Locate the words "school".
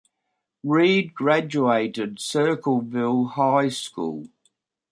3.69-4.29